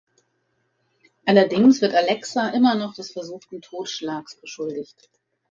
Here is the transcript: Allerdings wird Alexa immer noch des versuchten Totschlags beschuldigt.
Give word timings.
Allerdings 1.27 1.79
wird 1.83 1.93
Alexa 1.93 2.49
immer 2.49 2.73
noch 2.73 2.95
des 2.95 3.11
versuchten 3.11 3.61
Totschlags 3.61 4.35
beschuldigt. 4.35 5.11